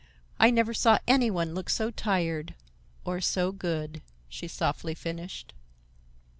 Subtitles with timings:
[0.39, 5.53] I never saw any one look so tired,—or so good," she softly finished.